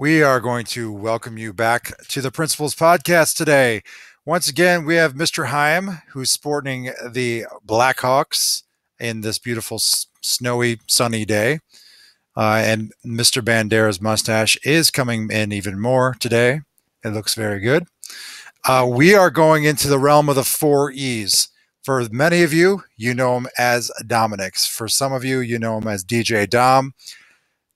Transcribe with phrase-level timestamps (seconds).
[0.00, 3.82] We are going to welcome you back to the Principals Podcast today.
[4.24, 5.48] Once again, we have Mr.
[5.48, 8.62] Heim, who's sporting the Blackhawks
[9.00, 11.58] in this beautiful, snowy, sunny day.
[12.36, 13.42] Uh, and Mr.
[13.42, 16.60] Bandera's mustache is coming in even more today.
[17.04, 17.88] It looks very good.
[18.68, 21.48] Uh, we are going into the realm of the four E's.
[21.82, 24.58] For many of you, you know him as Dominic.
[24.58, 26.94] For some of you, you know him as DJ Dom.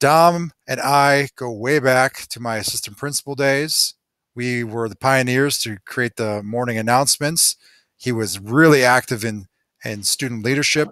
[0.02, 3.94] Dom and I go way back to my assistant principal days.
[4.34, 7.54] We were the pioneers to create the morning announcements.
[7.96, 9.46] He was really active in,
[9.84, 10.88] in student leadership,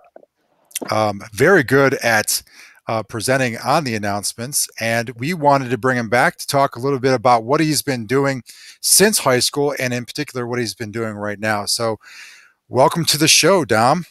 [0.93, 2.41] um, very good at
[2.87, 4.69] uh, presenting on the announcements.
[4.79, 7.83] And we wanted to bring him back to talk a little bit about what he's
[7.83, 8.45] been doing
[8.81, 11.67] since high school and, in particular, what he's been doing right now.
[11.67, 11.99] So,
[12.69, 14.07] welcome to the show, Dom.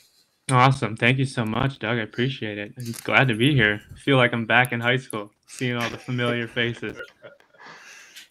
[0.51, 0.95] Awesome.
[0.95, 1.97] Thank you so much, Doug.
[1.97, 2.73] I appreciate it.
[2.77, 3.81] I'm glad to be here.
[3.93, 6.99] I feel like I'm back in high school, seeing all the familiar faces.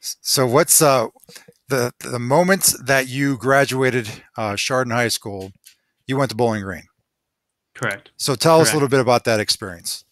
[0.00, 1.08] So, what's uh,
[1.68, 5.52] the the moment that you graduated uh, Chardon High School?
[6.06, 6.84] You went to Bowling Green.
[7.74, 8.10] Correct.
[8.16, 8.68] So, tell Correct.
[8.68, 10.04] us a little bit about that experience.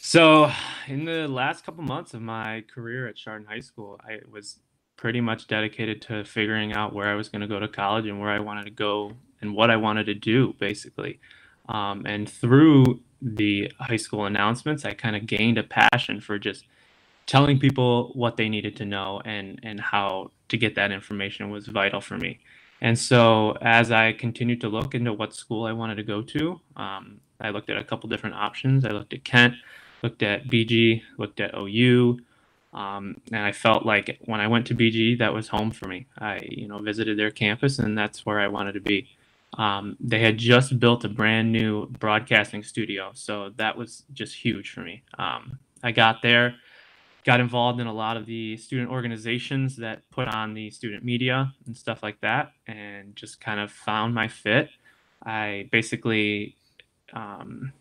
[0.00, 0.50] So,
[0.88, 4.58] in the last couple months of my career at Chardon High School, I was
[4.96, 8.20] pretty much dedicated to figuring out where I was going to go to college and
[8.20, 11.20] where I wanted to go and what I wanted to do, basically.
[11.68, 16.64] Um, and through the high school announcements, I kind of gained a passion for just
[17.26, 21.66] telling people what they needed to know and and how to get that information was
[21.66, 22.40] vital for me.
[22.80, 26.60] And so, as I continued to look into what school I wanted to go to,
[26.76, 28.84] um, I looked at a couple different options.
[28.84, 29.54] I looked at Kent,
[30.02, 32.18] looked at BG, looked at OU,
[32.72, 36.06] um, and I felt like when I went to BG, that was home for me.
[36.18, 39.08] I, you know, visited their campus, and that's where I wanted to be.
[39.58, 44.70] Um, they had just built a brand new broadcasting studio, so that was just huge
[44.70, 45.02] for me.
[45.18, 46.54] Um, I got there,
[47.24, 51.52] got involved in a lot of the student organizations that put on the student media
[51.66, 54.70] and stuff like that, and just kind of found my fit.
[55.24, 56.56] I basically
[57.12, 57.72] um,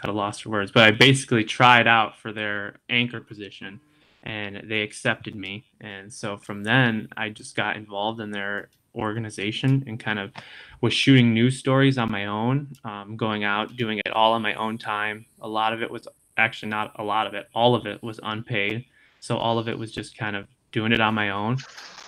[0.00, 3.80] had a loss for words, but I basically tried out for their anchor position
[4.22, 5.64] and they accepted me.
[5.80, 10.32] And so from then, I just got involved in their organization and kind of
[10.80, 14.54] was shooting news stories on my own, um, going out, doing it all on my
[14.54, 15.26] own time.
[15.40, 18.18] A lot of it was actually not a lot of it, all of it was
[18.22, 18.84] unpaid.
[19.20, 21.58] So all of it was just kind of doing it on my own,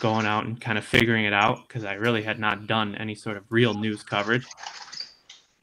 [0.00, 3.14] going out and kind of figuring it out because I really had not done any
[3.14, 4.46] sort of real news coverage.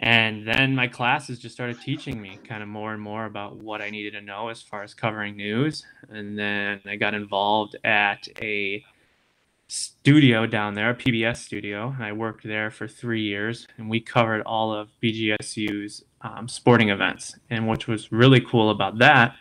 [0.02, 3.81] And then my classes just started teaching me kind of more and more about what
[3.81, 5.85] I needed to know as far as covering news.
[6.09, 8.84] And then I got involved at a
[9.69, 13.68] studio down there, a PBS studio, and I worked there for three years.
[13.78, 17.38] And we covered all of BGSU's um, sporting events.
[17.50, 19.35] And which was really cool about that,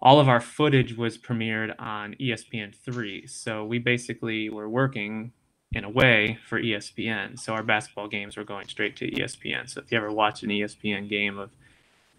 [0.00, 3.28] all of our footage was premiered on ESPN3.
[3.28, 5.32] So we basically were working
[5.72, 7.38] in a way for ESPN.
[7.38, 9.68] So our basketball games were going straight to ESPN.
[9.68, 11.50] So if you ever watch an ESPN game of,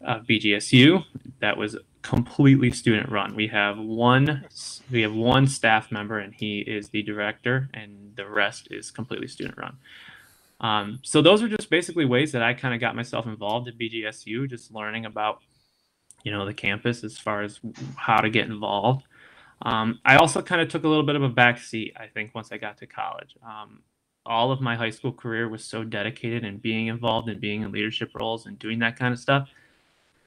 [0.02, 1.04] of BGSU,
[1.42, 3.36] that was completely student run.
[3.36, 4.46] We have one
[4.92, 9.28] we have one staff member and he is the director and the rest is completely
[9.28, 9.78] student run.
[10.62, 13.78] Um, so those are just basically ways that I kind of got myself involved at
[13.78, 15.40] BGSU, just learning about
[16.24, 17.60] you know the campus as far as
[17.96, 19.06] how to get involved.
[19.62, 22.34] Um, I also kind of took a little bit of a back seat, I think,
[22.34, 23.36] once I got to college.
[23.46, 23.82] Um,
[24.26, 27.72] all of my high school career was so dedicated in being involved and being in
[27.72, 29.50] leadership roles and doing that kind of stuff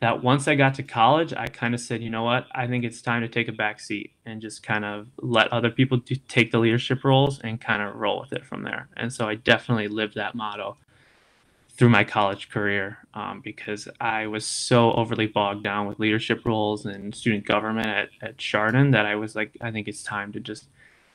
[0.03, 2.83] that once I got to college, I kind of said, you know what, I think
[2.83, 6.17] it's time to take a back seat and just kind of let other people do,
[6.27, 8.89] take the leadership roles and kind of roll with it from there.
[8.97, 10.77] And so I definitely lived that motto
[11.77, 16.85] through my college career um, because I was so overly bogged down with leadership roles
[16.85, 20.41] and student government at, at Chardon that I was like, I think it's time to
[20.41, 20.67] just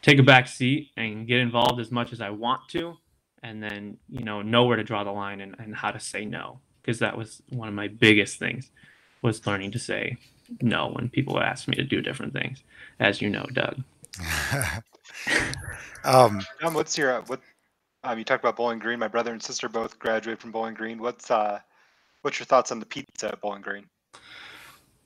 [0.01, 2.95] take a back seat and get involved as much as I want to,
[3.43, 6.23] and then, you know, know where to draw the line and, and how to say
[6.23, 6.61] no.
[6.87, 8.71] Because that was one of my biggest things
[9.21, 10.15] was learning to say
[10.61, 12.63] no when people ask me to do different things,
[13.01, 13.83] as you know, Doug.
[16.05, 17.41] um, um, what's your uh, what
[18.05, 18.99] um, you talked about Bowling Green.
[18.99, 20.97] My brother and sister both graduated from Bowling Green.
[20.97, 21.59] What's uh,
[22.21, 23.85] what's your thoughts on the pizza at Bowling Green?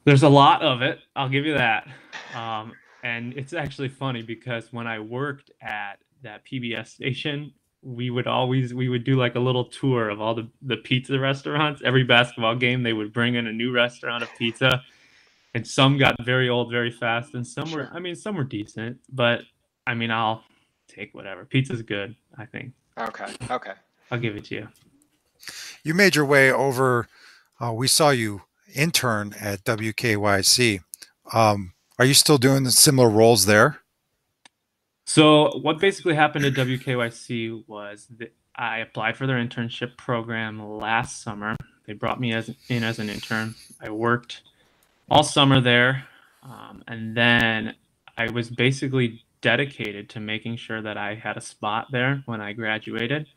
[0.06, 1.00] There's a lot of it.
[1.16, 1.88] I'll give you that.
[2.36, 2.74] Um,
[3.04, 8.74] and it's actually funny because when I worked at that PBS station, we would always
[8.74, 11.82] we would do like a little tour of all the the pizza restaurants.
[11.84, 14.84] Every basketball game, they would bring in a new restaurant of pizza,
[15.54, 19.00] and some got very old very fast, and some were I mean some were decent,
[19.12, 19.42] but
[19.88, 20.44] I mean I'll
[20.88, 21.46] take whatever.
[21.46, 22.74] Pizza's good, I think.
[22.98, 23.34] Okay.
[23.50, 23.74] Okay.
[24.12, 24.68] I'll give it to you.
[25.84, 27.08] You made your way over.
[27.60, 28.42] Uh, we saw you
[28.74, 30.82] intern at WKYC
[31.34, 33.81] Um, are you still doing the similar roles there?
[35.06, 41.24] So what basically happened at WKYC was that I applied for their internship program last
[41.24, 41.56] summer.
[41.86, 43.56] They brought me as in as an intern.
[43.82, 44.44] I worked
[45.10, 46.08] all summer there,
[46.44, 47.76] um, and then
[48.18, 52.54] I was basically dedicated to making sure that I had a spot there when I
[52.54, 53.28] graduated.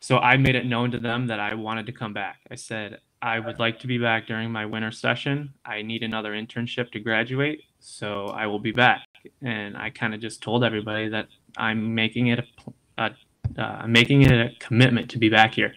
[0.00, 2.40] So I made it known to them that I wanted to come back.
[2.50, 5.52] I said, I would like to be back during my winter session.
[5.64, 9.02] I need another internship to graduate, so I will be back.
[9.42, 13.10] And I kind of just told everybody that I'm making it a, a
[13.58, 15.74] uh, making it a commitment to be back here.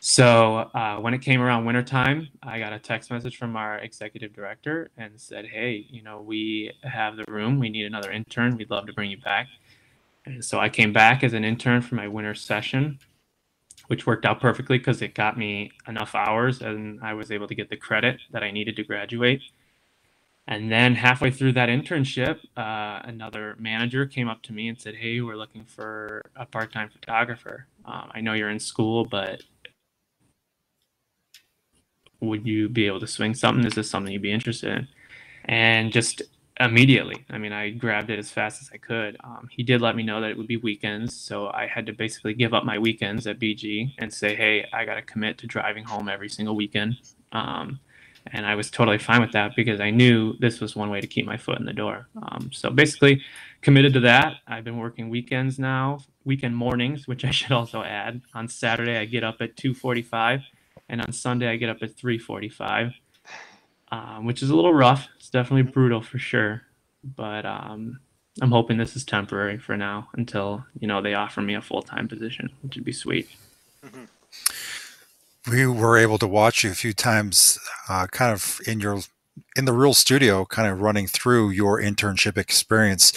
[0.00, 4.32] So uh, when it came around wintertime, I got a text message from our executive
[4.32, 7.58] director and said, "Hey, you know, we have the room.
[7.58, 8.56] We need another intern.
[8.56, 9.48] We'd love to bring you back."
[10.24, 12.98] And so I came back as an intern for my winter session
[13.88, 17.54] which worked out perfectly because it got me enough hours and I was able to
[17.54, 19.42] get the credit that I needed to graduate.
[20.50, 24.94] And then halfway through that internship, uh, another manager came up to me and said,
[24.94, 27.66] Hey, we're looking for a part time photographer.
[27.84, 29.42] Um, I know you're in school, but
[32.20, 33.66] would you be able to swing something?
[33.66, 34.88] Is this something you'd be interested in?
[35.44, 36.22] And just
[36.58, 37.26] immediately.
[37.28, 39.18] I mean, I grabbed it as fast as I could.
[39.22, 41.92] Um, he did let me know that it would be weekends, so I had to
[41.92, 45.46] basically give up my weekends at BG and say, "Hey, I got to commit to
[45.46, 46.96] driving home every single weekend."
[47.32, 47.80] Um,
[48.32, 51.06] and I was totally fine with that because I knew this was one way to
[51.06, 52.08] keep my foot in the door.
[52.22, 53.22] Um, so basically,
[53.62, 54.36] committed to that.
[54.46, 58.22] I've been working weekends now, weekend mornings, which I should also add.
[58.34, 60.42] On Saturday, I get up at 2:45,
[60.88, 62.94] and on Sunday, I get up at 3:45
[63.90, 65.08] um, which is a little rough.
[65.16, 66.62] It's definitely brutal for sure,
[67.02, 68.00] but um,
[68.40, 71.82] I'm hoping this is temporary for now until you know they offer me a full
[71.82, 73.28] time position, which would be sweet.
[73.84, 74.04] Mm-hmm.
[75.50, 77.58] We were able to watch you a few times,
[77.88, 79.00] uh, kind of in your
[79.56, 83.12] in the real studio, kind of running through your internship experience.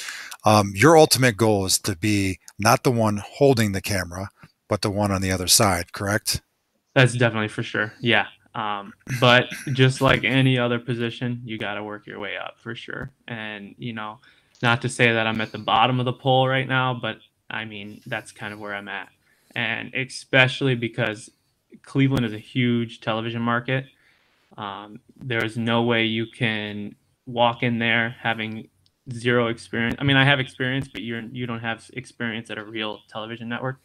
[0.45, 4.30] Um, your ultimate goal is to be not the one holding the camera,
[4.68, 5.94] but the one on the other side.
[5.94, 6.42] Correct?
[6.95, 7.94] That's definitely for sure.
[8.00, 12.60] Yeah, um, but just like any other position, you got to work your way up
[12.60, 13.12] for sure.
[13.28, 14.19] And, you know,
[14.62, 17.19] not to say that I'm at the bottom of the pole right now, but
[17.50, 19.10] I mean, that's kind of where I'm at.
[19.56, 21.30] And especially because
[21.83, 23.85] Cleveland is a huge television market.
[24.57, 26.95] Um, there's no way you can
[27.25, 28.69] walk in there having
[29.12, 29.95] zero experience.
[30.00, 33.50] I mean, I have experience, but you're you don't have experience at a real television
[33.50, 33.79] network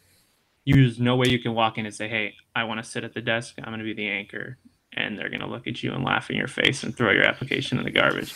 [0.75, 3.13] there's no way you can walk in and say, "Hey, I want to sit at
[3.13, 3.55] the desk.
[3.59, 4.57] I'm going to be the anchor,"
[4.93, 7.23] and they're going to look at you and laugh in your face and throw your
[7.23, 8.33] application in the garbage.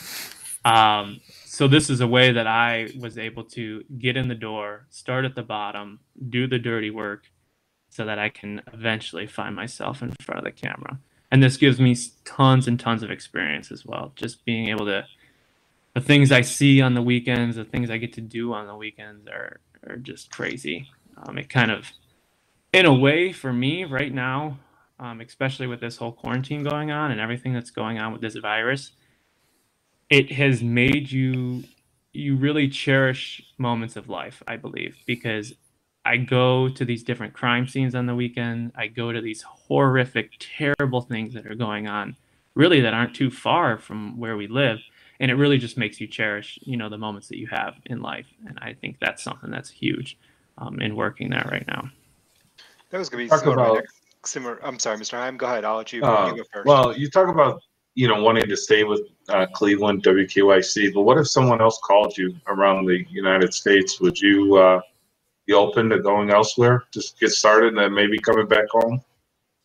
[0.63, 4.85] Um, so this is a way that I was able to get in the door,
[4.89, 5.99] start at the bottom,
[6.29, 7.25] do the dirty work,
[7.91, 10.97] so that I can eventually find myself in front of the camera.
[11.31, 11.95] And this gives me
[12.25, 14.11] tons and tons of experience as well.
[14.15, 15.05] Just being able to,
[15.93, 18.75] the things I see on the weekends, the things I get to do on the
[18.75, 20.87] weekends are are just crazy.
[21.17, 21.91] Um, it kind of
[22.73, 24.57] in a way for me right now
[25.01, 28.35] um, especially with this whole quarantine going on and everything that's going on with this
[28.35, 28.91] virus
[30.09, 31.63] it has made you
[32.13, 35.53] you really cherish moments of life i believe because
[36.05, 40.31] i go to these different crime scenes on the weekend i go to these horrific
[40.39, 42.15] terrible things that are going on
[42.55, 44.79] really that aren't too far from where we live
[45.19, 48.01] and it really just makes you cherish you know the moments that you have in
[48.01, 50.17] life and i think that's something that's huge
[50.57, 51.89] um, in working there right now
[52.91, 53.83] that was going to be talk similar, about,
[54.25, 54.65] similar.
[54.65, 55.13] I'm sorry, Mr.
[55.13, 55.37] Heim.
[55.37, 55.65] Go ahead.
[55.65, 56.67] I'll let you, uh, you go first.
[56.67, 57.61] Well, you talk about
[57.95, 62.17] you know wanting to stay with uh, Cleveland WKYC, but what if someone else called
[62.17, 63.99] you around the United States?
[64.01, 64.81] Would you uh,
[65.47, 69.01] be open to going elsewhere, just get started, and maybe coming back home?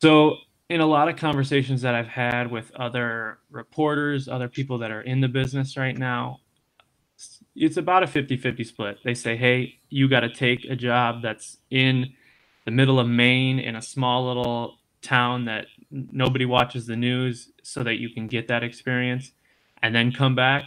[0.01, 0.37] So,
[0.69, 5.03] in a lot of conversations that I've had with other reporters, other people that are
[5.03, 6.41] in the business right now,
[7.55, 8.99] it's about a 50 50 split.
[9.05, 12.13] They say, hey, you got to take a job that's in
[12.65, 17.83] the middle of Maine in a small little town that nobody watches the news so
[17.83, 19.33] that you can get that experience
[19.83, 20.65] and then come back.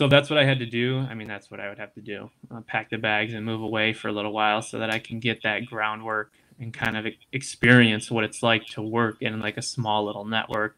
[0.00, 1.00] So that's what I had to do.
[1.00, 3.60] I mean, that's what I would have to do uh, pack the bags and move
[3.60, 7.04] away for a little while so that I can get that groundwork and kind of
[7.34, 10.74] experience what it's like to work in like a small little network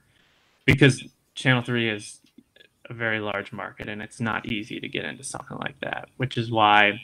[0.65, 1.05] because
[1.37, 2.19] Channel 3 is
[2.91, 6.37] a very large market and it's not easy to get into something like that, which
[6.37, 7.01] is why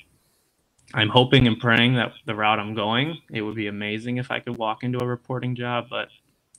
[0.95, 4.41] I'm hoping and praying that the route I'm going, it would be amazing if I
[4.41, 6.09] could walk into a reporting job, but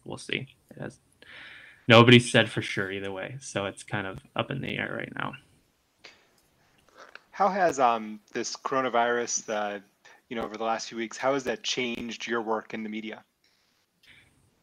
[0.06, 0.48] we'll see.
[0.72, 1.00] It has
[1.86, 5.12] nobody said for sure either way, so it's kind of up in the air right
[5.14, 5.34] now.
[7.40, 9.80] How has um, this coronavirus, uh,
[10.28, 12.90] you know, over the last few weeks, how has that changed your work in the
[12.90, 13.24] media?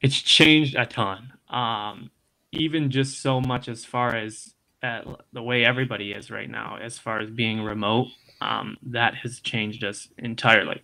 [0.03, 1.33] It's changed a ton.
[1.49, 2.11] Um,
[2.53, 4.53] even just so much as far as
[4.83, 8.09] at the way everybody is right now as far as being remote
[8.43, 10.83] um, that has changed us entirely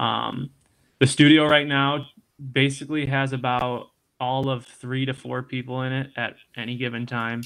[0.00, 0.50] um,
[0.98, 2.04] the studio right now
[2.52, 7.42] basically has about all of three to four people in it at any given time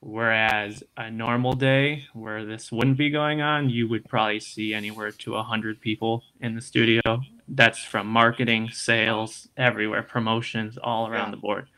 [0.00, 5.10] whereas a normal day where this wouldn't be going on you would probably see anywhere
[5.10, 7.00] to 100 people in the studio.
[7.48, 11.30] That's from marketing sales everywhere promotions all around Yeah.
[11.32, 11.68] the board.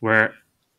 [0.00, 0.34] Where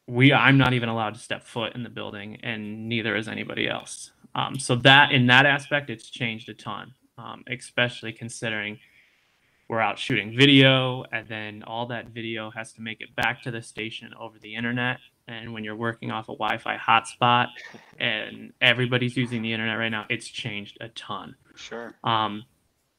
[0.07, 3.67] we i'm not even allowed to step foot in the building and neither is anybody
[3.67, 4.11] else.
[4.35, 8.77] Um, so that in that aspect it's changed a ton um, especially considering
[9.67, 13.51] we're out shooting video and then all that video has to make it back to
[13.51, 17.47] the station over the internet and when you're working off a wi-fi hotspot
[17.99, 21.35] and everybody's using the internet right now it's changed a ton.
[21.55, 21.95] Sure.
[22.03, 22.43] um,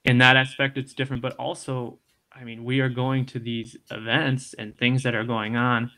[0.04, 1.98] in that aspect it's different but also
[2.32, 5.90] i mean we are going to these events and things that are going on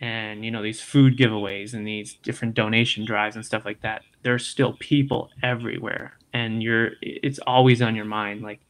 [0.00, 4.02] and you know these food giveaways and these different donation drives and stuff like that
[4.22, 8.42] there's still people everywhere and you're it's always on your mind.
[8.42, 8.60] Like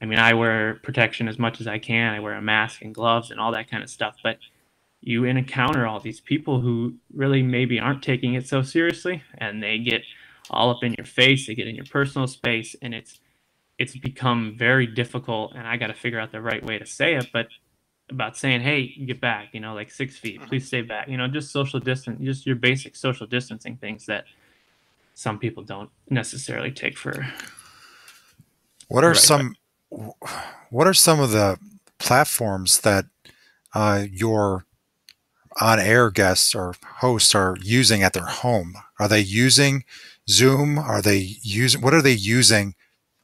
[0.00, 2.14] i mean i wear protection as much as i can.
[2.14, 4.38] I wear a mask and gloves and all that kind of stuff but
[5.06, 9.78] you encounter all these people who really maybe aren't taking it so seriously and they
[9.78, 10.02] get
[10.50, 13.20] all up in your face they get in your personal space and it's
[13.78, 17.14] it's become very difficult and i got to figure out the right way to say
[17.14, 17.48] it but
[18.10, 21.28] about saying hey get back you know like six feet please stay back you know
[21.28, 24.24] just social distance just your basic social distancing things that
[25.14, 27.26] some people don't necessarily take for
[28.88, 29.54] What are Right, some
[30.70, 31.58] what are some of the
[31.98, 33.06] platforms that
[33.74, 34.66] uh, your
[35.60, 38.74] on-air guests or hosts are using at their home?
[38.98, 39.84] Are they using
[40.28, 40.78] Zoom?
[40.78, 42.74] Are they using what are they using?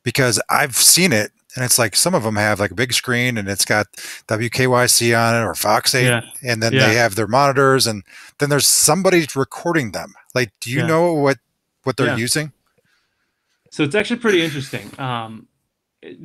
[0.02, 3.36] Because I've seen it and it's like some of them have like a big screen
[3.36, 3.86] and it's got
[4.28, 6.86] WKYC on it or Fox 8 yeah and then Yeah.
[6.88, 8.02] they have their monitors and
[8.38, 10.14] then there's somebody recording them.
[10.34, 10.86] Like do you Yeah.
[10.86, 11.38] know what
[11.82, 12.52] what they're using?
[13.70, 14.90] So it's actually pretty interesting.
[14.98, 15.46] Um,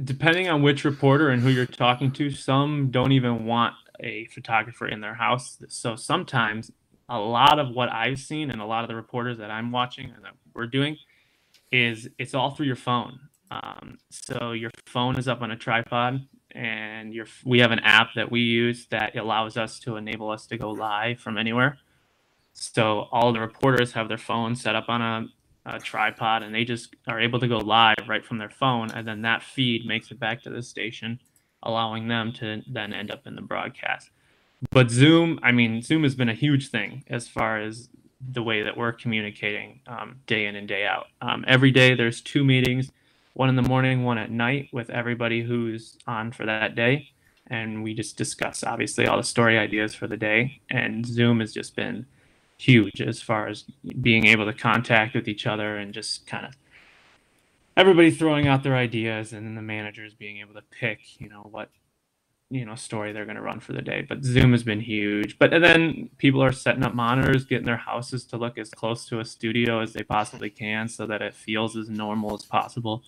[0.03, 4.87] depending on which reporter and who you're talking to, some don't even want a photographer
[4.87, 5.57] in their house.
[5.69, 6.71] So sometimes
[7.09, 10.11] a lot of what I've seen and a lot of the reporters that I'm watching
[10.15, 10.97] and that we're doing
[11.71, 13.19] is it's all through your phone.
[13.51, 18.09] Um, so your phone is up on a tripod and your we have an app
[18.15, 21.77] that we use that allows us to enable us to go live from anywhere.
[22.53, 25.27] So all the reporters have their phone set up on a
[25.65, 29.07] a tripod and they just are able to go live right from their phone and
[29.07, 31.19] then that feed makes it back to the station
[31.65, 34.09] allowing them to then end up in the broadcast.
[34.71, 37.89] But zoom i mean zoom has been a huge thing as far as
[38.27, 41.07] the way that we're communicating um, day in and day out.
[41.21, 42.91] Um, every day there's two meetings
[43.35, 47.09] one in the morning one at night with everybody who's on for that day.
[47.47, 50.61] And we just discuss obviously all the story ideas for the day.
[50.71, 52.05] And zoom has just been
[52.57, 53.65] huge as far as
[54.01, 56.55] being able to contact with each other and just kind of
[57.77, 61.47] everybody throwing out their ideas and then the managers being able to pick you know
[61.51, 61.69] what
[62.49, 64.05] you know story they're going to run for the day.
[64.07, 65.37] But zoom has been huge.
[65.39, 69.05] But and then people are setting up monitors getting their houses to look as close
[69.07, 73.03] to a studio as they possibly can so that it feels as normal as possible.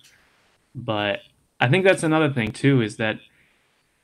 [0.74, 1.20] But
[1.60, 3.18] i think that's another thing too is that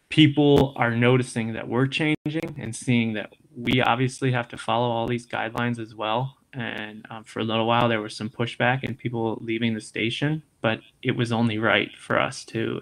[0.09, 5.07] people are noticing that we're changing and seeing that we obviously have to follow all
[5.07, 6.37] these guidelines as well.
[6.53, 10.43] And um, for a little while, there was some pushback and people leaving the station,
[10.65, 12.81] but it was only right for us to,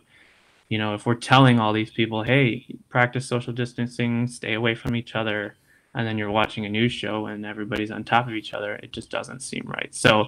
[0.69, 4.95] you know, if we're telling all these people, hey, practice social distancing, stay away from
[4.95, 5.57] each other,
[5.93, 8.93] and then you're watching a news show and everybody's on top of each other, it
[8.93, 9.93] just doesn't seem right.
[9.93, 10.27] So,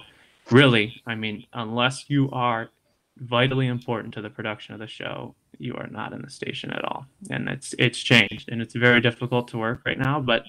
[0.51, 2.71] really, I mean, unless you are
[3.19, 6.83] vitally important to the production of the show, you are not in the station at
[6.83, 7.05] all.
[7.29, 10.43] And it's it's changed and it's very difficult to work right now, but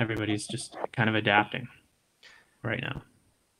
[0.00, 1.68] everybody's just kind of adapting
[2.64, 3.02] right now.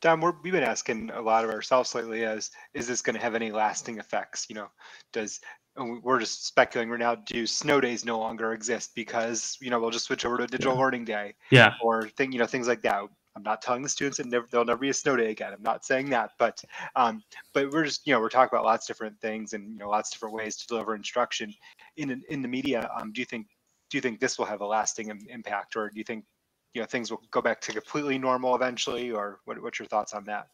[0.00, 3.22] Dom, we're, we've been asking a lot of ourselves lately as, is this going to
[3.22, 4.46] have any lasting effects?
[4.48, 4.68] You know,
[5.12, 5.40] does,
[5.76, 9.80] we- we're just speculating right now, do snow days no longer exist because, you know,
[9.80, 10.80] we'll just switch over to a digital Yeah.
[10.80, 11.74] learning day Yeah.
[11.82, 13.02] or thing, you know, things like that.
[13.36, 15.52] I'm not telling the students that never, there'll never be a snow day again.
[15.52, 16.62] I'm not saying that, but,
[16.96, 19.78] um, but we're just, you know, we're talking about lots of different things and, you
[19.78, 21.52] know, lots of different ways to deliver instruction
[21.96, 22.90] in, in the media.
[22.96, 23.46] Um, do you think,
[23.90, 26.24] do you think this will have a lasting im- impact or do you think,
[26.78, 30.14] you know, things will go back to completely normal eventually or what, what's your thoughts
[30.14, 30.46] on that?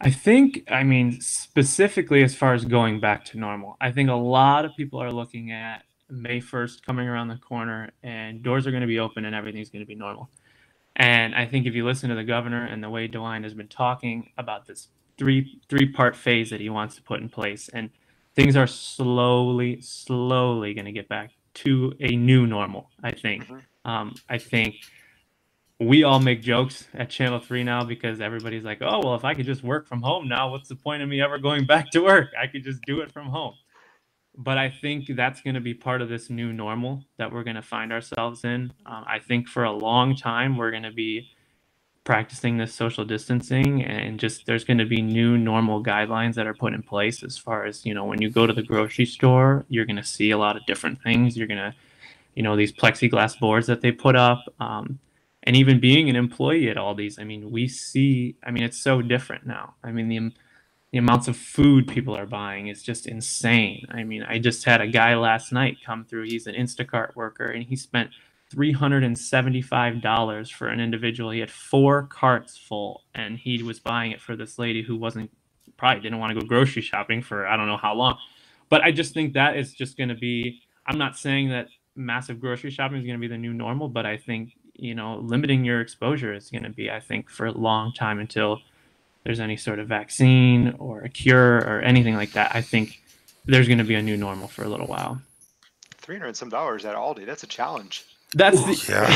[0.00, 4.14] I think, I mean, specifically as far as going back to normal, I think a
[4.14, 8.70] lot of people are looking at May 1st coming around the corner and doors are
[8.70, 10.30] going to be open and everything's going to be normal.
[10.96, 13.68] And I think if you listen to the governor and the way DeWine has been
[13.68, 17.90] talking about this three three part phase that he wants to put in place, and
[18.34, 22.90] things are slowly, slowly going to get back to a new normal.
[23.02, 23.46] I think.
[23.46, 23.62] Mhm.
[23.84, 24.76] Um, I think
[25.80, 29.32] we all make jokes at Channel 3 now because everybody's like, oh, well, if I
[29.32, 32.00] could just work from home now, what's the point of me ever going back to
[32.00, 32.28] work?
[32.40, 33.54] I could just do it from home.
[34.36, 37.56] But I think that's going to be part of this new normal that we're going
[37.56, 38.72] to find ourselves in.
[38.86, 41.30] Um, I think for a long time, we're going to be
[42.04, 46.54] practicing this social distancing and just there's going to be new normal guidelines that are
[46.54, 49.64] put in place as far as, you know, when you go to the grocery store,
[49.68, 51.36] you're going to see a lot of different things.
[51.36, 51.74] You're going to,
[52.34, 54.44] you know, these plexiglass boards that they put up.
[54.60, 54.98] Um,
[55.42, 59.00] and even being an employee at Aldi's, I mean, we see, I mean, it's so
[59.00, 59.74] different now.
[59.82, 60.32] I mean, the,
[60.92, 63.86] the amounts of food people are buying is just insane.
[63.90, 66.24] I mean, I just had a guy last night come through.
[66.24, 68.10] He's an Instacart worker and he spent
[68.54, 71.30] $375 for an individual.
[71.30, 75.30] He had four carts full and he was buying it for this lady who wasn't,
[75.78, 78.18] probably didn't want to go grocery shopping for I don't know how long.
[78.68, 82.40] But I just think that is just going to be, I'm not saying that massive
[82.40, 85.64] grocery shopping is going to be the new normal, but I think you know, limiting
[85.64, 88.60] your exposure is going to be, I think, for a long time until
[89.24, 92.54] there's any sort of vaccine or a cure or anything like that.
[92.54, 93.02] I think
[93.44, 95.20] there's going to be a new normal for a little while.
[95.98, 97.26] Three hundred some dollars at Aldi.
[97.26, 98.04] That's a challenge.
[98.34, 99.06] That's the, Yeah.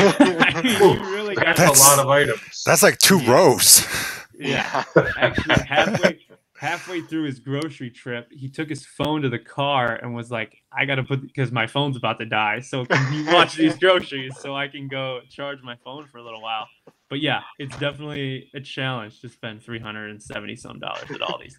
[0.55, 2.63] I mean, you really got That's, That's- a lot of items.
[2.67, 3.33] That's like two Yeah.
[3.33, 3.87] rows.
[4.39, 4.85] yeah.
[5.17, 6.21] Actually, halfway
[6.57, 10.63] halfway through his grocery trip, he took his phone to the car and was like,
[10.73, 12.61] "I got to put because my phone's about to die.
[12.61, 16.23] So can you watch these groceries so I can go charge my phone for a
[16.23, 16.69] little while?"
[17.09, 21.21] But yeah, it's definitely a challenge to spend three hundred and seventy some dollars at
[21.21, 21.59] Aldi's.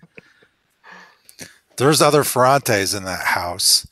[1.77, 3.87] There's other Ferrantes in that house.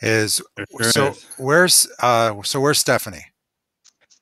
[0.00, 1.24] Is sure so is.
[1.38, 3.26] where's uh so where's Stephanie?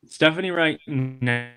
[0.07, 1.49] Stephanie right now,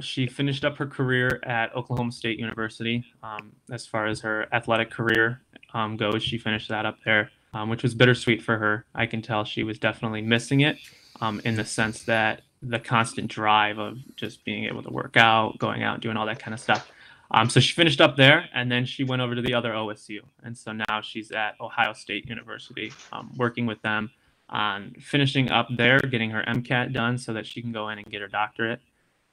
[0.00, 3.04] she finished up her career at Oklahoma State University.
[3.22, 5.40] Um, as far as her athletic career
[5.74, 8.84] um, goes, she finished that up there, um, which was bittersweet for her.
[8.94, 10.78] I can tell she was definitely missing it
[11.20, 15.58] um, in the sense that the constant drive of just being able to work out,
[15.58, 16.90] going out, doing all that kind of stuff.
[17.30, 20.20] Um, so she finished up there, and then she went over to the other OSU,
[20.42, 24.10] and so now she's at Ohio State University, um, working with them
[24.48, 28.06] on finishing up there, getting her MCAT done so that she can go in and
[28.10, 28.80] get her doctorate.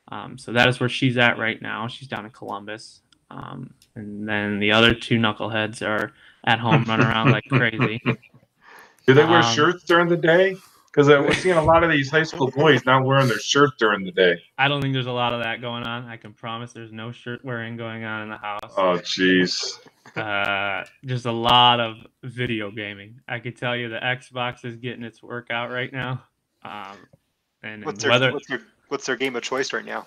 [0.10, 1.88] Um, so that is where she's at right now.
[1.88, 3.02] She's down in Columbus.
[3.32, 6.14] Um, and then the other two knuckleheads are
[6.46, 8.02] at home running around like crazy.
[9.08, 10.58] Do they wear Um, shirts during the day?
[10.88, 14.06] Because we're seeing a lot of these high school boys not wearing their shirt during
[14.06, 14.42] the day.
[14.58, 16.06] I don't think there's a lot of that going on.
[16.06, 18.62] I can promise there's no shirt wearing going on in the house.
[18.78, 19.78] Oh, jeez.
[20.16, 23.20] Uh, just a lot of video gaming.
[23.28, 26.24] I could tell you the Xbox is getting its workout right now.
[26.64, 26.96] Um,
[27.62, 30.06] and, and What's their, whether what's their what's their game of choice right now?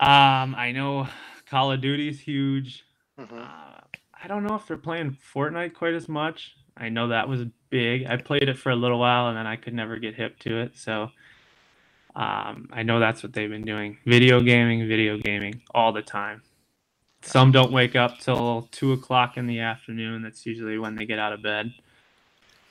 [0.00, 1.08] um, I know
[1.50, 2.84] Call of Duty's huge.
[3.18, 3.32] Mhm.
[3.32, 3.80] Uh,
[4.22, 6.54] I don't know if they're playing Fortnite quite as much.
[6.76, 8.06] I know that was big.
[8.06, 10.60] I played it for a little while and then I could never get hip to
[10.60, 10.76] it.
[10.76, 11.10] So
[12.14, 13.98] um, I know that's what they've been doing.
[14.06, 16.42] Video gaming, video gaming all the time.
[17.22, 20.22] Some don't wake up till two o'clock in the afternoon.
[20.22, 21.72] That's usually when they get out of bed.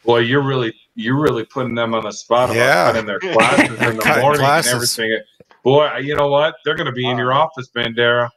[0.07, 2.85] Boy, you're really you're really putting them on the spot about Yeah.
[2.91, 4.97] cutting their classes in the Cutting morning classes.
[4.97, 5.25] and everything.
[5.63, 6.55] Boy, you know what?
[6.65, 8.29] They're going to be in your office, Bandera.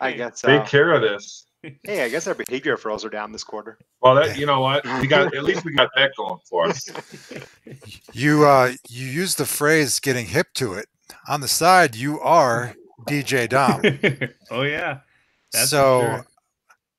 [0.00, 0.40] I guess.
[0.40, 1.44] Take Uh, care of this.
[1.84, 3.78] hey, I guess our behavior referrals are down this quarter.
[4.00, 4.84] Well, that you know what?
[5.00, 6.88] We got at least we got that going for us.
[8.12, 10.86] You uh you use the phrase getting hip to it.
[11.28, 12.74] On the side, you are
[13.06, 13.82] DJ Dom.
[14.50, 15.00] oh yeah.
[15.52, 16.26] That's so sure.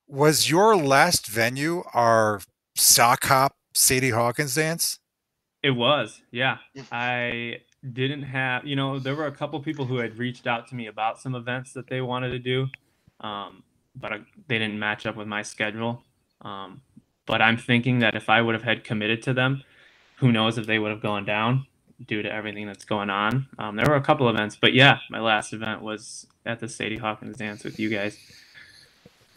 [0.08, 2.42] was your last venue our
[2.76, 5.00] sock hop Sadie Hawkins dance?
[5.62, 6.58] It was, yeah.
[6.74, 6.84] Yeah.
[6.92, 7.58] I
[7.94, 10.88] didn't have, you know, there were a couple people who had reached out to me
[10.88, 12.68] about some events that they wanted to do,
[13.20, 13.64] um,
[13.96, 16.04] but I, they didn't match up with my schedule.
[16.42, 16.82] Um,
[17.26, 19.64] but I'm thinking that if I would have had committed to them,
[20.18, 21.66] who knows if they would have gone down
[22.08, 23.48] due to everything that's going on.
[23.58, 26.98] Um, there were a couple events, but yeah, my last event was at the Sadie
[26.98, 28.18] Hawkins dance with you guys,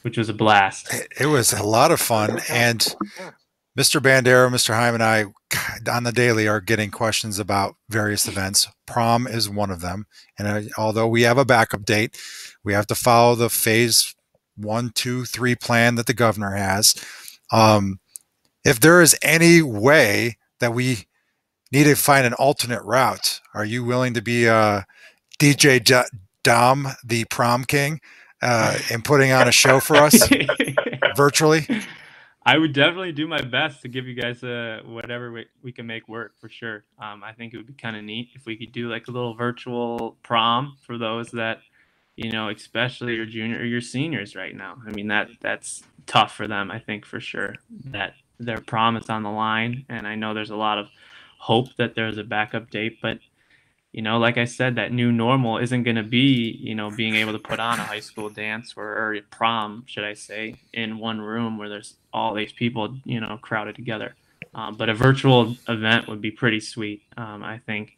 [0.03, 0.93] which was a blast.
[0.93, 3.31] It, it was a lot of fun and Yeah.
[3.79, 4.01] Mr.
[4.01, 4.75] Bandera, Mr.
[4.75, 5.27] Heim, and I
[5.91, 8.67] on the daily are getting questions about various events.
[8.87, 10.07] Prom is one of them.
[10.37, 12.19] And uh, although we have a backup date,
[12.65, 14.17] we have to follow the phase
[14.57, 16.97] one, two, three plan that the governor has.
[17.53, 18.01] Um,
[18.65, 21.07] if there is any way that we
[21.71, 24.83] need to find an alternate route, are you willing to be uh,
[25.39, 28.01] DJ D- Dom, the prom king,
[28.43, 30.29] uh, and putting on a show for us
[31.17, 31.65] virtually?
[32.49, 35.87] I would definitely do my best to give you guys uh, whatever we, we can
[35.87, 36.83] make work for sure.
[36.99, 39.11] Um, I think it would be kind of neat if we could do like a
[39.11, 41.59] little virtual prom for those that,
[42.17, 44.79] you know, especially your junior or your seniors right now.
[44.87, 46.71] I mean that that's tough for them.
[46.71, 50.49] I think for sure that their prom is on the line, and I know there's
[50.49, 50.89] a lot of
[51.37, 53.19] hope that there's a backup date, but
[53.93, 57.15] you know, like I said, that new normal isn't going to be, you know, being
[57.15, 60.57] able to put on a high school dance or, or a prom, should I say,
[60.73, 64.15] in one room where there's all these people, you know, crowded together.
[64.55, 67.03] Um, but a virtual event would be pretty sweet.
[67.17, 67.97] Um, I think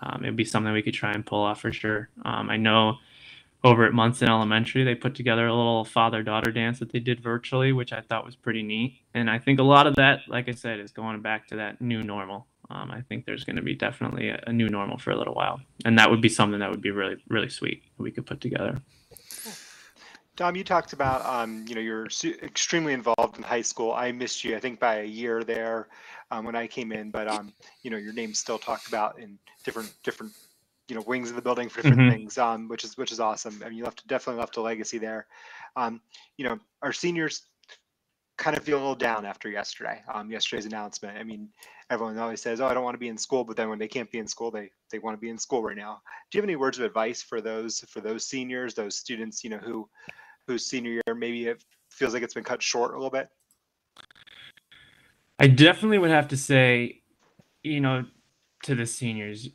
[0.00, 2.08] um, it'd be something we could try and pull off for sure.
[2.24, 2.96] Um, I know
[3.64, 7.20] over at Munson Elementary, they put together a little father daughter dance that they did
[7.20, 9.00] virtually, which I thought was pretty neat.
[9.14, 11.80] And I think a lot of that, like I said, is going back to that
[11.80, 15.10] new normal um, I think there's going to be definitely a, a, new normal for
[15.12, 18.10] a little while, and that would be something that would be really really sweet we
[18.10, 18.80] could put together.
[20.36, 22.08] Dom, you talked about um, you know you're
[22.42, 23.92] extremely involved in high school.
[23.92, 25.88] I missed you, I think, by a year there
[26.30, 27.52] um, when I came in, but um,
[27.82, 30.32] you know your name's still talked about in different different
[30.88, 32.10] you know wings of the building for different mm-hmm.
[32.10, 33.62] things, um, which is which is awesome.
[33.64, 35.26] I mean, you left definitely left a legacy there.
[35.76, 36.00] Um,
[36.36, 37.42] you know, our seniors
[38.36, 41.16] kind of feel a little down after yesterday, um, yesterday's announcement.
[41.16, 41.48] I mean,
[41.90, 43.88] everyone always says, "Oh, I don't want to be in school," but then when they
[43.88, 46.02] can't be in school, they they want to be in school right now.
[46.30, 49.50] Do you have any words of advice for those for those seniors, those students, you
[49.50, 49.88] know, who
[50.46, 53.28] whose senior year maybe it feels like it's been cut short a little bit?
[55.38, 57.02] I definitely would have to say,
[57.62, 58.06] you know,
[58.62, 59.50] to the seniors,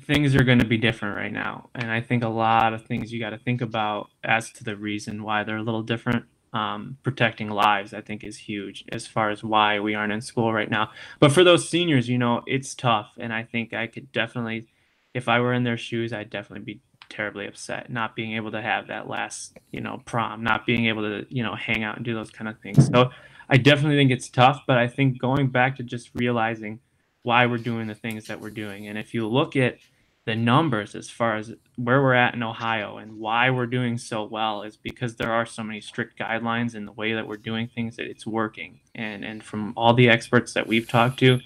[0.00, 3.12] things are going to be different right now, and I think a lot of things
[3.12, 6.96] you got to think about as to the reason why they're a little different um,
[7.02, 10.70] protecting lives, I think, is huge as far as why we aren't in school right
[10.70, 10.90] now.
[11.18, 13.12] But for those seniors, you know, it's tough.
[13.18, 14.68] And I think I could definitely,
[15.12, 18.62] if I were in their shoes, I'd definitely be terribly upset not being able to
[18.62, 22.04] have that last, you know, prom, not being able to, you know, hang out and
[22.04, 22.86] do those kind of things.
[22.86, 23.10] So
[23.48, 24.62] I definitely think it's tough.
[24.66, 26.78] But I think going back to just realizing
[27.22, 28.86] why we're doing the things that we're doing.
[28.86, 29.78] And if you look at,
[30.26, 34.24] the numbers as far as where we're at in Ohio and why we're doing so
[34.24, 37.68] well is because there are so many strict guidelines in the way that we're doing
[37.68, 38.80] things that it's working.
[38.94, 41.40] And and from all the experts that we've talked to,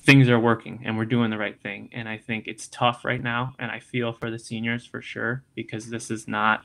[0.00, 1.88] things are working and we're doing the right thing.
[1.92, 5.44] And I think it's tough right now and I feel for the seniors for sure
[5.54, 6.64] because this is not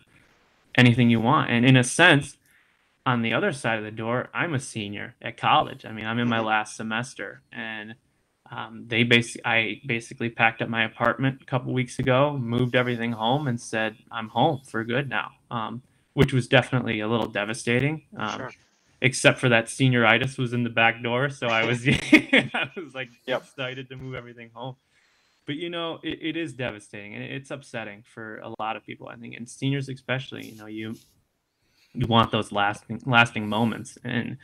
[0.76, 1.52] anything you want.
[1.52, 2.38] And in a sense,
[3.06, 5.86] on the other side of the door, I'm a senior at college.
[5.86, 6.48] I mean, I'm in my mm-hmm.
[6.48, 7.96] last semester and
[8.52, 13.14] um, they basically I basically packed up my apartment a couple weeks ago, moved everything
[13.14, 15.82] home, and said I'm home for good now, um,
[16.14, 18.04] which was definitely a little devastating.
[18.18, 18.52] Um, sure.
[19.02, 23.10] Except for that senioritis was in the back door, so I was I was like
[23.26, 23.44] yep.
[23.44, 24.76] excited to move everything home.
[25.46, 29.08] But you know, it, it is devastating and it's upsetting for a lot of people.
[29.08, 30.46] I think, and seniors especially.
[30.46, 30.96] You know, you
[31.94, 34.38] you want those lasting lasting moments, and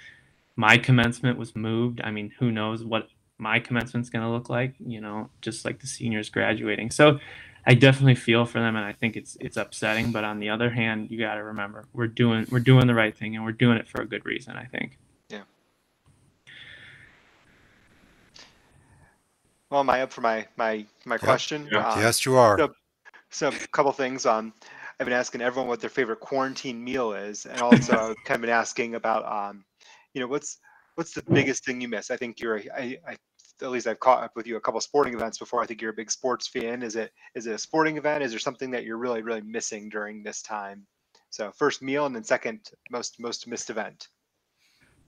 [0.55, 2.01] my commencement was moved.
[2.01, 3.07] I mean, who knows what
[3.39, 6.91] my commencement's going to look like, you know, just like the seniors graduating.
[6.91, 7.19] So
[7.65, 10.69] I definitely feel for them and I think it's it's upsetting, but on the other
[10.69, 13.77] hand, you got to remember we're doing we're doing the right thing and we're doing
[13.77, 14.97] it for a good reason, I think.
[15.29, 15.43] Yeah.
[19.69, 21.21] Well, am I up for my my my yep.
[21.21, 21.67] question?
[21.71, 21.87] Yeah.
[21.87, 22.57] Um, yes, you are.
[22.57, 22.73] So,
[23.29, 24.25] so a couple things.
[24.25, 24.53] Um,
[24.99, 28.49] I've been asking everyone what their favorite quarantine meal is, and also kind of been
[28.49, 29.63] asking about, um,
[30.13, 30.57] you know, what's
[30.95, 32.11] what's the biggest thing you miss?
[32.11, 33.15] I think you're, I, I
[33.61, 35.61] at least I've caught up with you a couple sporting events before.
[35.61, 36.83] I think you're a big sports fan.
[36.83, 38.23] Is it is it a sporting event?
[38.23, 40.85] Is there something that you're really really missing during this time?
[41.29, 44.07] So first meal, and then second most most missed event.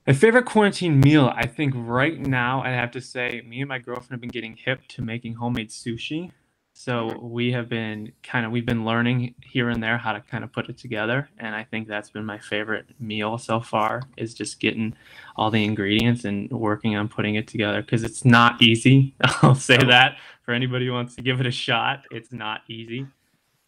[0.06, 3.78] My favorite quarantine meal, I think right now I have to say, me and my
[3.78, 6.32] girlfriend have been getting hip to making homemade sushi.
[6.74, 7.30] So mm-hmm.
[7.30, 10.52] we have been kind of we've been learning here and there how to kind of
[10.52, 14.60] put it together, and I think that's been my favorite meal so far is just
[14.60, 14.94] getting
[15.36, 19.14] all the ingredients and working on putting it together because it's not easy.
[19.42, 23.06] I'll say that for anybody who wants to give it a shot, it's not easy,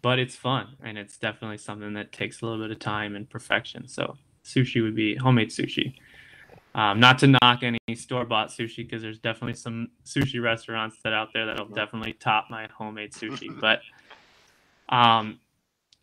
[0.03, 3.29] but it's fun and it's definitely something that takes a little bit of time and
[3.29, 3.87] perfection.
[3.87, 5.95] So sushi would be homemade sushi.
[6.75, 11.13] Um, not to knock any store bought sushi because there's definitely some sushi restaurants that
[11.13, 13.49] out there that'll definitely top my homemade sushi.
[13.61, 13.81] But
[14.89, 15.39] um,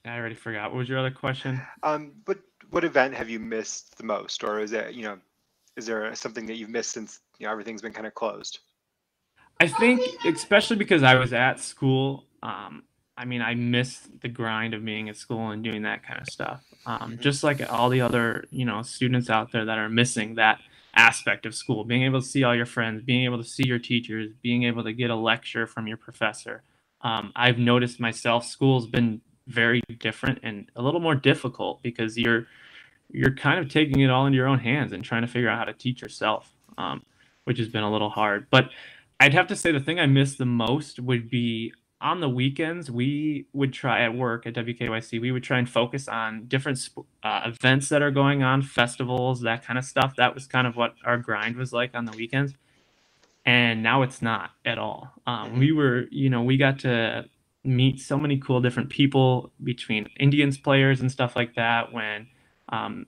[0.05, 0.71] I already forgot.
[0.71, 1.61] What was your other question?
[1.83, 5.17] Um, but what event have you missed the most, or is it you know,
[5.75, 8.59] is there something that you've missed since you know everything's been kind of closed?
[9.59, 12.83] I think, especially because I was at school, um,
[13.15, 16.27] I mean, I miss the grind of being at school and doing that kind of
[16.27, 16.63] stuff.
[16.85, 17.21] Um, mm-hmm.
[17.21, 20.59] just like all the other, you know, students out there that are missing that
[20.95, 23.79] aspect of school, being able to see all your friends, being able to see your
[23.79, 26.63] teachers, being able to get a lecture from your professor.
[27.01, 32.47] Um, I've noticed myself, school's been very different and a little more difficult because you're
[33.09, 35.57] you're kind of taking it all into your own hands and trying to figure out
[35.57, 37.03] how to teach yourself, um,
[37.43, 38.47] which has been a little hard.
[38.49, 38.69] But
[39.19, 42.91] I'd have to say the thing I miss the most would be on the weekends
[42.91, 46.79] we would try at work at WKYC we would try and focus on different
[47.23, 50.75] uh, events that are going on festivals that kind of stuff that was kind of
[50.75, 52.53] what our grind was like on the weekends
[53.45, 55.13] and now it's not at all.
[55.25, 57.25] Um, we were, you know, we got to
[57.63, 61.91] meet so many cool different people between Indians players and stuff like that.
[61.91, 62.27] When,
[62.69, 63.07] um,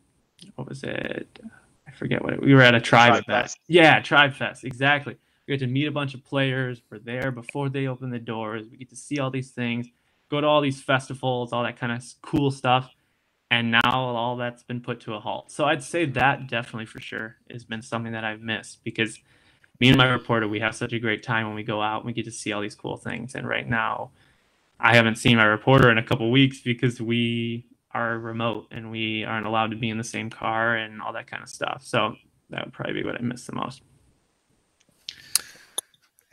[0.56, 1.40] what was it?
[1.88, 3.44] I forget what it, we were at a tribe, Tribe event.
[3.44, 3.60] Fest.
[3.68, 5.18] Yeah, Tribe Fest, exactly.
[5.48, 6.82] We get to meet a bunch of players.
[6.90, 8.68] We're there before they open the doors.
[8.70, 9.88] We get to see all these things,
[10.30, 12.90] go to all these festivals, all that kind of cool stuff.
[13.52, 15.52] And now all that's been put to a halt.
[15.52, 19.20] So I'd say that definitely for sure has been something that I've missed because
[19.80, 22.06] me and my reporter, we have such a great time when we go out and
[22.06, 23.36] we get to see all these cool things.
[23.36, 24.12] And right now,
[24.80, 29.24] I haven't seen my reporter in a couple weeks because we are remote and we
[29.24, 31.84] aren't allowed to be in the same car and all that kind of stuff.
[31.84, 32.16] So
[32.50, 33.82] that would probably be what I miss the most.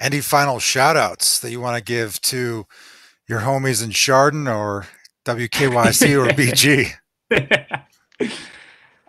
[0.01, 2.67] Any final shout outs that you want to give to
[3.29, 4.87] your homies in Chardon or
[5.27, 6.29] WKYC or
[7.31, 7.83] BG?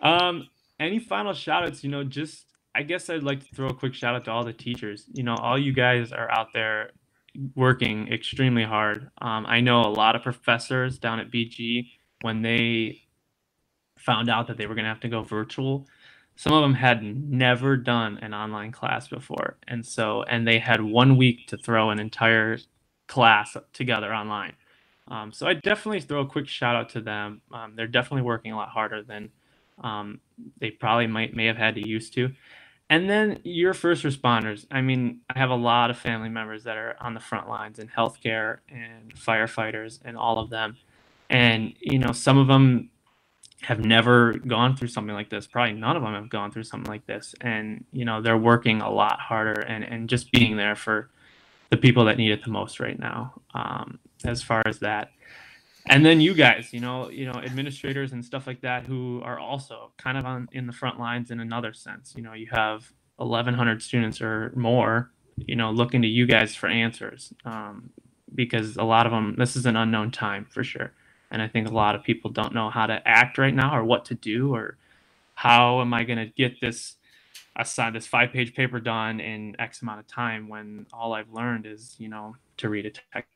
[0.00, 3.74] um, any final shout outs, you know, just I guess I'd like to throw a
[3.74, 5.04] quick shout out to all the teachers.
[5.12, 6.90] You know, all you guys are out there
[7.54, 9.10] working extremely hard.
[9.20, 11.88] Um, I know a lot of professors down at BG
[12.20, 13.02] when they
[13.98, 15.86] found out that they were going to have to go virtual.
[16.36, 20.80] Some of them had never done an online class before, and so and they had
[20.80, 22.58] one week to throw an entire
[23.06, 24.54] class together online.
[25.08, 27.42] Um, so I definitely throw a quick shout out to them.
[27.52, 29.30] Um, they're definitely working a lot harder than
[29.82, 30.20] um,
[30.58, 32.32] they probably might may have had to used to.
[32.88, 34.66] And then your first responders.
[34.70, 37.78] I mean, I have a lot of family members that are on the front lines
[37.78, 40.76] in healthcare and firefighters and all of them.
[41.30, 42.90] And you know, some of them
[43.64, 45.46] have never gone through something like this.
[45.46, 47.34] Probably none of them have gone through something like this.
[47.40, 51.10] And you know, they're working a lot harder and and just being there for
[51.70, 53.34] the people that need it the most right now.
[53.54, 55.10] Um, as far as that
[55.86, 59.38] and then you guys you know you know administrators and stuff like that who are
[59.38, 62.92] also kind of on in the front lines in another sense you know you have
[63.16, 67.90] 1100 students or more you know looking to you guys for answers um,
[68.34, 70.92] because a lot of them this is an unknown time for sure
[71.32, 73.84] and i think a lot of people don't know how to act right now or
[73.84, 74.76] what to do or
[75.34, 76.96] how am i going to get this
[77.56, 81.66] aside this five page paper done in x amount of time when all i've learned
[81.66, 83.32] is you know to read a text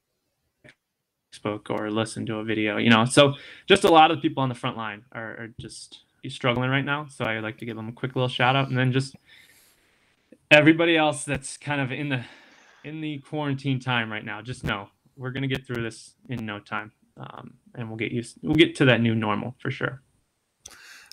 [1.37, 3.04] textbook or listen to a video you know?
[3.04, 3.35] So
[3.66, 7.06] just a lot of people on the front line are, are just struggling right now.
[7.09, 9.14] So I'd like to give them a quick little shout out and then just
[10.50, 12.24] everybody else that's kind of in the
[12.85, 16.46] in the quarantine time right now just know we're going to get through this in
[16.46, 20.02] no time um, and we'll get used we'll get to that new normal for sure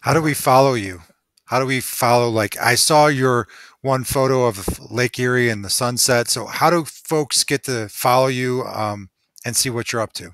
[0.01, 1.01] How do we follow you?
[1.45, 2.29] How do we follow?
[2.29, 3.47] Like, I saw your
[3.81, 6.27] one photo of Lake Erie and the sunset.
[6.27, 9.09] So, how do folks get to follow you um,
[9.45, 10.33] and see what you're up to?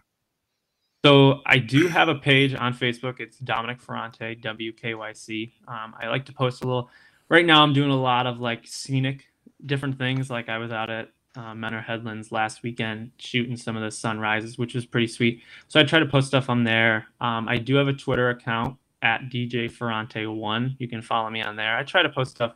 [1.04, 3.20] So I do have a page on Facebook.
[3.20, 5.52] It's Dominic Ferrante, WKYC.
[5.68, 6.90] Um, I like to post a little.
[7.30, 9.28] Right now, I'm doing a lot of like scenic
[9.66, 10.30] different things.
[10.30, 14.58] Like I was out at uh, Mentor Headlands last weekend shooting some of the sunrises,
[14.58, 15.42] which was pretty sweet.
[15.70, 17.08] So I try to post stuff on there.
[17.22, 20.76] Um, I do have a Twitter account at DJ Ferrante One.
[20.80, 21.78] You can follow me on there.
[21.78, 22.56] I try to post stuff.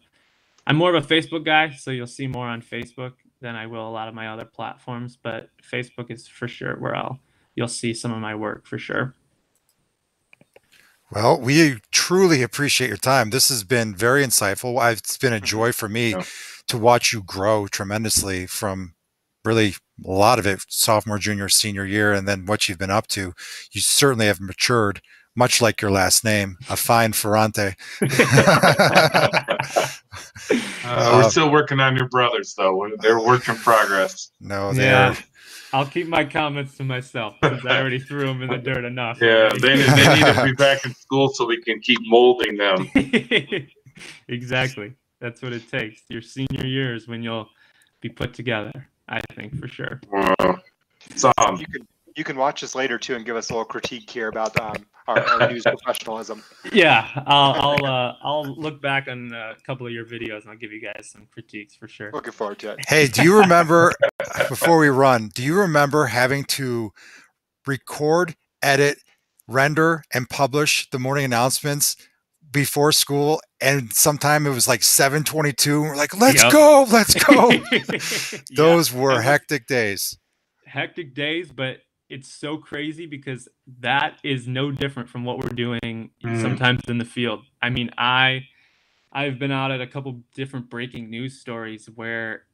[0.68, 3.88] I'm more of a Facebook guy, so you'll see more on Facebook than I will
[3.88, 5.18] a lot of my other platforms.
[5.22, 7.20] But Facebook is for sure where I'll
[7.56, 9.14] you'll see some of my work for sure.
[11.12, 13.30] Well, we truly appreciate your time.
[13.30, 14.92] This has been very insightful.
[14.92, 16.16] It's been a joy for me.
[16.74, 18.96] To watch you grow tremendously from
[19.46, 23.06] really a lot of it sophomore, junior, senior year, and then what you've been up
[23.10, 23.34] to.
[23.72, 25.02] You certainly have matured,
[25.36, 27.76] much like your last name, a fine Ferrante.
[30.86, 32.76] Uh, we're still working on your brothers, though.
[32.76, 34.30] We're- They're work in progress.
[34.40, 35.12] no, they Yeah.
[35.12, 35.18] are.
[35.72, 39.18] I'll keep my comments to myself because I already threw them in the dirt enough.
[39.22, 42.88] Yeah, they, they need to be back in school so we can keep molding them.
[44.28, 44.94] exactly.
[45.24, 46.02] That's what it takes.
[46.10, 47.48] Your senior years when you'll
[48.02, 48.90] be put together.
[49.08, 50.02] I think for sure.
[50.12, 50.60] Wow.
[51.16, 53.64] So, um, You can you can watch us later too and give us a little
[53.64, 56.44] critique here about um, our, our news professionalism.
[56.74, 60.58] Yeah, I'll I'll uh, I'll look back on a couple of your videos and I'll
[60.58, 62.12] give you guys some critiques for sure.
[62.12, 62.80] Looking forward to it.
[62.86, 63.94] Hey, do you remember
[64.50, 66.92] before we run, do you remember having to
[67.66, 68.98] record, edit,
[69.48, 71.96] render, and publish the morning announcements
[72.54, 73.42] before school?
[73.60, 75.82] And sometime it was like 722.
[75.82, 76.52] We're like, let's Yep.
[76.54, 77.52] go, let's go.
[78.50, 80.18] Yeah, Those were hectic days.
[80.66, 83.48] hectic days, but it's so crazy because
[83.80, 86.42] that is no different from what we're doing Mhm.
[86.42, 87.44] sometimes in the field.
[87.62, 88.48] I mean, I
[89.12, 92.46] I've been out at a couple different breaking news stories where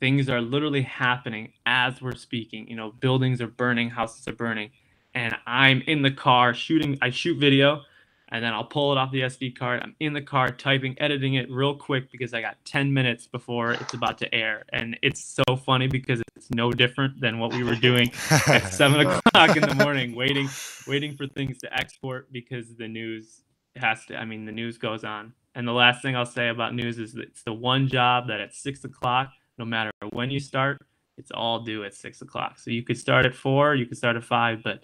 [0.00, 2.68] things are literally happening as we're speaking.
[2.68, 4.70] You know, buildings are burning, houses are burning,
[5.14, 6.98] and I'm in the car shooting.
[7.02, 7.82] I shoot video,
[8.28, 9.80] and then I'll pull it off the SD card.
[9.82, 13.72] I'm in the car typing, editing it real quick because I got 10 minutes before
[13.72, 14.64] it's about to air.
[14.72, 18.10] And it's so funny because it's no different than what we were doing
[18.48, 20.48] at seven o'clock in the morning, waiting,
[20.88, 23.42] waiting for things to export because the news
[23.76, 24.16] has to.
[24.16, 25.32] I mean, the news goes on.
[25.54, 28.40] And the last thing I'll say about news is that it's the one job that
[28.40, 30.82] at six o'clock, no matter when you start,
[31.16, 32.58] it's all due at six o'clock.
[32.58, 34.80] So you could start at four, you could start at five, but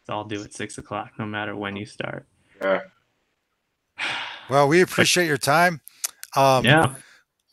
[0.00, 2.26] it's all due at six o'clock, no matter when you start.
[2.60, 2.80] Yeah.
[4.50, 5.80] well, we appreciate your time.
[6.36, 6.94] Um, yeah.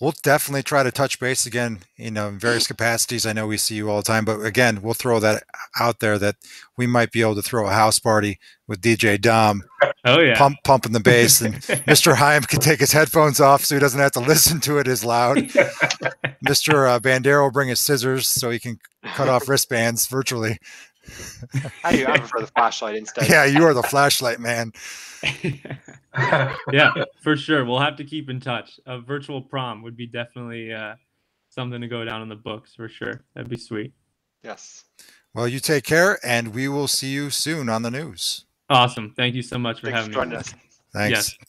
[0.01, 3.25] We'll definitely try to touch base again, you know, in various capacities.
[3.25, 5.43] I know we see you all the time, but again, we'll throw that
[5.79, 6.35] out there that
[6.77, 8.37] we might be able to throw a house party
[8.67, 9.63] with DJ Dom.
[10.05, 11.53] Oh yeah, pump, pumping the bass, and
[11.87, 12.15] Mr.
[12.15, 15.05] Heim can take his headphones off so he doesn't have to listen to it as
[15.05, 15.37] loud.
[16.45, 16.89] Mr.
[16.89, 18.79] Uh, Bandera will bring his scissors so he can
[19.15, 20.57] cut off wristbands virtually.
[21.83, 23.29] I, I prefer the flashlight instead.
[23.29, 24.71] Yeah, you are the flashlight man.
[26.71, 27.65] yeah, for sure.
[27.65, 28.79] We'll have to keep in touch.
[28.85, 30.95] A virtual prom would be definitely uh,
[31.49, 33.21] something to go down in the books for sure.
[33.33, 33.93] That'd be sweet.
[34.43, 34.85] Yes.
[35.33, 38.45] Well, you take care, and we will see you soon on the news.
[38.69, 39.13] Awesome.
[39.15, 40.35] Thank you so much for Thanks having for me.
[40.35, 40.53] us.
[40.93, 41.37] Thanks.
[41.39, 41.47] Yes.